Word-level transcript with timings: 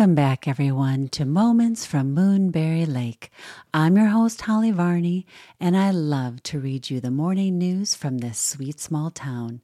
Welcome 0.00 0.14
back, 0.14 0.48
everyone, 0.48 1.08
to 1.08 1.26
Moments 1.26 1.84
from 1.84 2.14
Moonberry 2.14 2.86
Lake. 2.86 3.30
I'm 3.74 3.98
your 3.98 4.06
host, 4.06 4.40
Holly 4.40 4.70
Varney, 4.70 5.26
and 5.60 5.76
I 5.76 5.90
love 5.90 6.42
to 6.44 6.58
read 6.58 6.88
you 6.88 7.00
the 7.00 7.10
morning 7.10 7.58
news 7.58 7.94
from 7.94 8.16
this 8.16 8.38
sweet 8.38 8.80
small 8.80 9.10
town. 9.10 9.60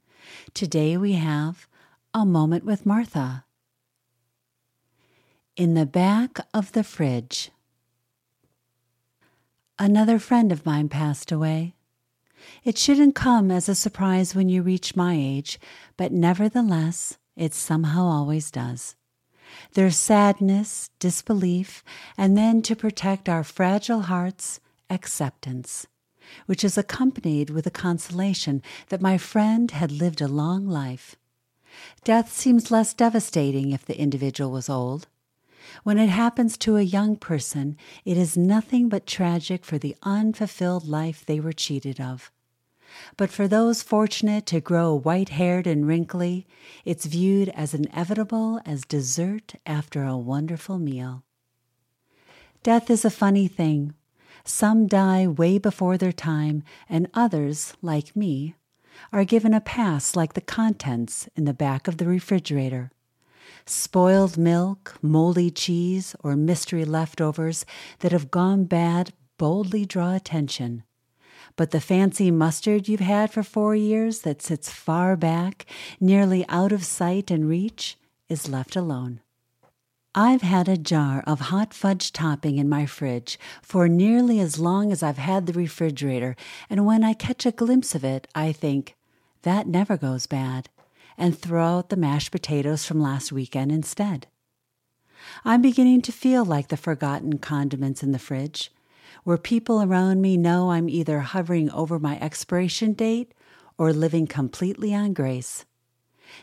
Today 0.52 0.98
we 0.98 1.12
have 1.12 1.66
A 2.12 2.26
Moment 2.26 2.66
with 2.66 2.84
Martha. 2.84 3.46
In 5.56 5.72
the 5.72 5.86
back 5.86 6.38
of 6.52 6.72
the 6.72 6.84
fridge. 6.84 7.50
Another 9.78 10.18
friend 10.18 10.52
of 10.52 10.66
mine 10.66 10.90
passed 10.90 11.32
away. 11.32 11.76
It 12.62 12.76
shouldn't 12.76 13.14
come 13.14 13.50
as 13.50 13.70
a 13.70 13.74
surprise 13.74 14.34
when 14.34 14.50
you 14.50 14.60
reach 14.60 14.94
my 14.94 15.14
age, 15.18 15.58
but 15.96 16.12
nevertheless, 16.12 17.16
it 17.36 17.54
somehow 17.54 18.04
always 18.04 18.50
does. 18.50 18.96
There's 19.74 19.96
sadness, 19.96 20.90
disbelief, 20.98 21.84
and 22.16 22.36
then 22.36 22.62
to 22.62 22.76
protect 22.76 23.28
our 23.28 23.44
fragile 23.44 24.02
hearts, 24.02 24.60
acceptance, 24.88 25.86
which 26.46 26.64
is 26.64 26.78
accompanied 26.78 27.50
with 27.50 27.66
a 27.66 27.70
consolation 27.70 28.62
that 28.88 29.00
my 29.00 29.18
friend 29.18 29.70
had 29.70 29.92
lived 29.92 30.20
a 30.20 30.28
long 30.28 30.66
life. 30.66 31.16
Death 32.04 32.32
seems 32.32 32.70
less 32.70 32.94
devastating 32.94 33.72
if 33.72 33.84
the 33.84 33.98
individual 33.98 34.50
was 34.50 34.68
old. 34.68 35.08
When 35.82 35.98
it 35.98 36.08
happens 36.08 36.56
to 36.58 36.76
a 36.76 36.82
young 36.82 37.16
person, 37.16 37.76
it 38.04 38.16
is 38.16 38.36
nothing 38.36 38.88
but 38.88 39.06
tragic 39.06 39.64
for 39.64 39.78
the 39.78 39.96
unfulfilled 40.02 40.86
life 40.86 41.24
they 41.24 41.40
were 41.40 41.52
cheated 41.52 42.00
of. 42.00 42.30
But 43.16 43.30
for 43.30 43.48
those 43.48 43.82
fortunate 43.82 44.46
to 44.46 44.60
grow 44.60 44.94
white 44.94 45.30
haired 45.30 45.66
and 45.66 45.86
wrinkly, 45.86 46.46
it's 46.84 47.06
viewed 47.06 47.48
as 47.50 47.74
inevitable 47.74 48.60
as 48.64 48.84
dessert 48.84 49.54
after 49.64 50.04
a 50.04 50.16
wonderful 50.16 50.78
meal. 50.78 51.22
Death 52.62 52.90
is 52.90 53.04
a 53.04 53.10
funny 53.10 53.48
thing. 53.48 53.94
Some 54.44 54.86
die 54.86 55.26
way 55.26 55.58
before 55.58 55.96
their 55.98 56.12
time, 56.12 56.62
and 56.88 57.08
others, 57.14 57.74
like 57.82 58.14
me, 58.16 58.54
are 59.12 59.24
given 59.24 59.52
a 59.52 59.60
pass 59.60 60.16
like 60.16 60.34
the 60.34 60.40
contents 60.40 61.28
in 61.36 61.44
the 61.44 61.54
back 61.54 61.88
of 61.88 61.98
the 61.98 62.06
refrigerator. 62.06 62.90
Spoiled 63.66 64.38
milk, 64.38 64.96
moldy 65.02 65.50
cheese, 65.50 66.14
or 66.22 66.36
mystery 66.36 66.84
leftovers 66.84 67.64
that 67.98 68.12
have 68.12 68.30
gone 68.30 68.64
bad 68.64 69.12
boldly 69.38 69.84
draw 69.84 70.14
attention. 70.14 70.84
But 71.56 71.70
the 71.70 71.80
fancy 71.80 72.30
mustard 72.30 72.86
you've 72.86 73.00
had 73.00 73.32
for 73.32 73.42
four 73.42 73.74
years 73.74 74.20
that 74.20 74.42
sits 74.42 74.70
far 74.70 75.16
back, 75.16 75.66
nearly 75.98 76.46
out 76.48 76.70
of 76.70 76.84
sight 76.84 77.30
and 77.30 77.48
reach, 77.48 77.96
is 78.28 78.48
left 78.48 78.76
alone. 78.76 79.20
I've 80.14 80.42
had 80.42 80.68
a 80.68 80.78
jar 80.78 81.22
of 81.26 81.40
hot 81.40 81.74
fudge 81.74 82.12
topping 82.12 82.56
in 82.56 82.68
my 82.68 82.86
fridge 82.86 83.38
for 83.62 83.86
nearly 83.86 84.40
as 84.40 84.58
long 84.58 84.90
as 84.90 85.02
I've 85.02 85.18
had 85.18 85.46
the 85.46 85.52
refrigerator, 85.52 86.36
and 86.70 86.86
when 86.86 87.04
I 87.04 87.12
catch 87.12 87.44
a 87.44 87.52
glimpse 87.52 87.94
of 87.94 88.04
it, 88.04 88.26
I 88.34 88.52
think, 88.52 88.96
that 89.42 89.66
never 89.66 89.98
goes 89.98 90.26
bad 90.26 90.70
and 91.18 91.38
throw 91.38 91.78
out 91.78 91.88
the 91.90 91.96
mashed 91.96 92.30
potatoes 92.30 92.86
from 92.86 93.00
last 93.00 93.30
weekend 93.30 93.72
instead. 93.72 94.26
I'm 95.44 95.62
beginning 95.62 96.02
to 96.02 96.12
feel 96.12 96.44
like 96.44 96.68
the 96.68 96.76
forgotten 96.76 97.38
condiments 97.38 98.02
in 98.02 98.12
the 98.12 98.18
fridge, 98.18 98.70
where 99.24 99.38
people 99.38 99.82
around 99.82 100.20
me 100.20 100.36
know 100.36 100.70
I'm 100.70 100.88
either 100.88 101.20
hovering 101.20 101.70
over 101.70 101.98
my 101.98 102.18
expiration 102.20 102.92
date 102.92 103.32
or 103.78 103.92
living 103.92 104.26
completely 104.26 104.94
on 104.94 105.12
grace. 105.12 105.64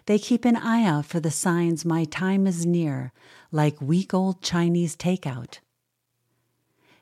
They 0.06 0.20
keep 0.20 0.46
an 0.46 0.56
eye 0.56 0.86
out 0.86 1.06
for 1.06 1.20
the 1.20 1.31
signs 1.31 1.86
my 1.86 2.06
time 2.06 2.47
is 2.47 2.66
near, 2.66 3.12
like 3.52 3.81
week 3.81 4.14
old 4.14 4.42
Chinese 4.42 4.96
takeout. 4.96 5.59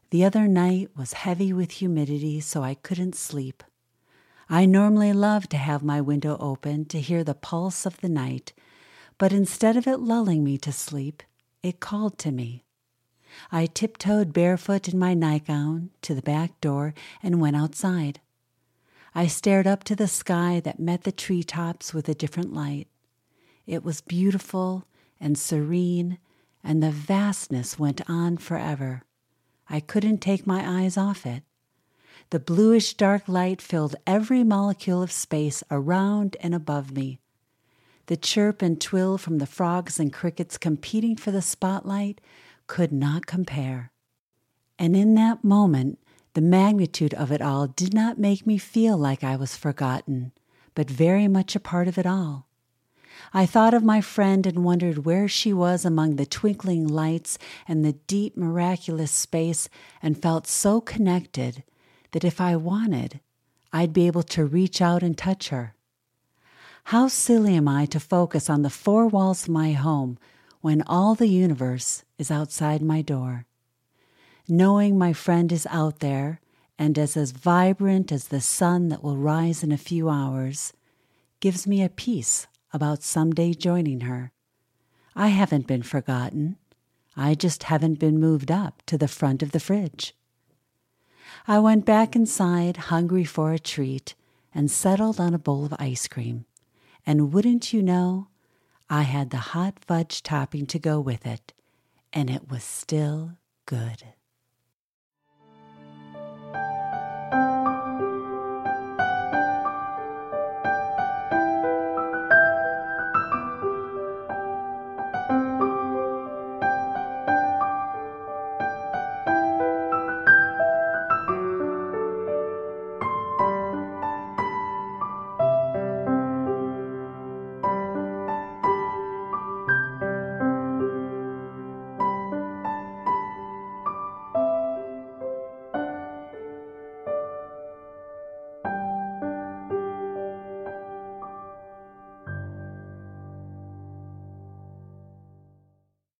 The 0.10 0.26
other 0.26 0.48
night 0.48 0.90
was 0.96 1.14
heavy 1.14 1.54
with 1.54 1.72
humidity, 1.72 2.42
so 2.42 2.64
I 2.64 2.74
couldn't 2.74 3.16
sleep. 3.16 3.64
I 4.50 4.66
normally 4.66 5.14
love 5.14 5.48
to 5.50 5.58
have 5.58 5.84
my 5.84 6.02
window 6.02 6.36
open 6.40 6.84
to 6.86 7.00
hear 7.00 7.24
the 7.24 7.34
pulse 7.34 7.86
of 7.86 8.02
the 8.02 8.10
night, 8.10 8.52
but 9.18 9.32
instead 9.32 9.78
of 9.78 9.88
it 9.88 10.00
lulling 10.00 10.44
me 10.44 10.58
to 10.58 10.74
sleep, 10.74 11.24
it 11.64 11.80
called 11.80 12.18
to 12.20 12.32
me. 12.32 12.66
I 13.52 13.66
tiptoed 13.66 14.34
barefoot 14.34 14.88
in 14.88 15.00
my 15.00 15.14
nightgown 15.14 15.90
to 16.02 16.14
the 16.14 16.22
back 16.22 16.60
door 16.62 16.94
and 17.22 17.42
went 17.42 17.56
outside. 17.56 18.20
I 19.14 19.28
stared 19.28 19.68
up 19.68 19.84
to 19.86 19.96
the 19.96 20.08
sky 20.08 20.62
that 20.62 20.80
met 20.80 21.04
the 21.04 21.12
tree 21.12 21.44
tops 21.44 21.94
with 21.94 22.08
a 22.08 22.14
different 22.14 22.54
light. 22.54 22.88
It 23.68 23.84
was 23.84 24.02
beautiful 24.02 24.86
and 25.20 25.38
serene, 25.38 26.18
and 26.64 26.82
the 26.82 26.92
vastness 26.92 27.78
went 27.78 28.02
on 28.10 28.38
forever. 28.38 29.04
I 29.70 29.80
couldn't 29.80 30.20
take 30.20 30.48
my 30.48 30.82
eyes 30.82 30.98
off 30.98 31.26
it. 31.26 31.44
The 32.30 32.40
bluish 32.40 32.94
dark 32.94 33.28
light 33.28 33.62
filled 33.62 33.96
every 34.08 34.44
molecule 34.44 35.02
of 35.04 35.12
space 35.12 35.64
around 35.70 36.38
and 36.40 36.56
above 36.56 36.92
me. 36.92 37.20
The 38.06 38.18
chirp 38.18 38.62
and 38.62 38.80
twill 38.80 39.18
from 39.18 39.38
the 39.38 39.46
frogs 39.46 40.00
and 40.00 40.12
crickets 40.12 40.58
competing 40.58 41.16
for 41.16 41.32
the 41.32 41.42
spotlight 41.42 42.20
could 42.72 42.94
not 42.94 43.26
compare. 43.26 43.92
And 44.80 44.96
in 44.96 45.14
that 45.16 45.44
moment, 45.44 46.00
the 46.36 46.40
magnitude 46.40 47.14
of 47.16 47.30
it 47.30 47.42
all 47.42 47.68
did 47.68 47.94
not 47.94 48.18
make 48.18 48.48
me 48.48 48.58
feel 48.58 48.98
like 48.98 49.26
I 49.26 49.36
was 49.36 49.58
forgotten, 49.58 50.32
but 50.74 50.90
very 50.90 51.28
much 51.28 51.54
a 51.54 51.60
part 51.60 51.90
of 51.90 51.98
it 51.98 52.06
all. 52.06 52.48
I 53.34 53.46
thought 53.46 53.74
of 53.74 53.84
my 53.84 54.00
friend 54.00 54.48
and 54.48 54.64
wondered 54.64 55.04
where 55.04 55.28
she 55.28 55.52
was 55.52 55.84
among 55.84 56.16
the 56.16 56.26
twinkling 56.26 56.88
lights 56.88 57.38
and 57.68 57.84
the 57.84 57.98
deep, 58.08 58.38
miraculous 58.38 59.12
space, 59.12 59.68
and 60.02 60.22
felt 60.22 60.48
so 60.48 60.80
connected 60.80 61.66
that 62.12 62.24
if 62.24 62.40
I 62.40 62.56
wanted, 62.56 63.20
I'd 63.74 63.92
be 63.92 64.08
able 64.08 64.24
to 64.24 64.46
reach 64.46 64.82
out 64.82 65.04
and 65.04 65.18
touch 65.18 65.50
her. 65.50 65.76
How 66.86 67.10
silly 67.10 67.54
am 67.54 67.68
I 67.68 67.86
to 67.88 68.00
focus 68.00 68.50
on 68.50 68.62
the 68.62 68.70
four 68.70 69.08
walls 69.08 69.44
of 69.44 69.50
my 69.50 69.74
home 69.74 70.18
when 70.62 70.82
all 70.84 71.16
the 71.16 71.28
universe 71.28 72.04
is 72.18 72.32
outside 72.32 72.82
my 72.82 73.02
door? 73.02 73.46
Knowing 74.48 74.98
my 74.98 75.12
friend 75.14 75.52
is 75.52 75.68
out 75.70 76.00
there 76.00 76.40
and 76.78 76.98
is 76.98 77.18
as 77.18 77.32
vibrant 77.32 78.12
as 78.12 78.28
the 78.28 78.42
sun 78.42 78.90
that 78.90 79.04
will 79.04 79.18
rise 79.18 79.64
in 79.64 79.72
a 79.72 79.78
few 79.78 80.10
hours 80.10 80.74
gives 81.40 81.68
me 81.68 81.84
a 81.84 81.90
peace 81.90 82.48
about 82.74 83.04
someday 83.04 83.54
joining 83.54 84.02
her. 84.02 84.32
I 85.16 85.28
haven't 85.28 85.68
been 85.68 85.84
forgotten. 85.84 86.58
I 87.18 87.36
just 87.36 87.64
haven't 87.64 88.00
been 88.00 88.20
moved 88.20 88.50
up 88.50 88.82
to 88.86 88.98
the 88.98 89.08
front 89.08 89.44
of 89.44 89.52
the 89.52 89.60
fridge. 89.60 90.16
I 91.48 91.60
went 91.60 91.86
back 91.86 92.16
inside, 92.16 92.78
hungry 92.78 93.24
for 93.24 93.52
a 93.52 93.60
treat, 93.60 94.16
and 94.54 94.70
settled 94.70 95.20
on 95.20 95.34
a 95.34 95.40
bowl 95.40 95.66
of 95.66 95.74
ice 95.80 96.08
cream. 96.08 96.46
And 97.06 97.34
wouldn't 97.34 97.74
you 97.74 97.82
know, 97.82 98.28
I 98.94 99.04
had 99.04 99.30
the 99.30 99.38
hot 99.38 99.80
fudge 99.80 100.22
topping 100.22 100.66
to 100.66 100.78
go 100.78 101.00
with 101.00 101.26
it, 101.26 101.54
and 102.12 102.30
it 102.30 102.52
was 102.52 102.62
still 102.62 103.38
good. 103.66 104.04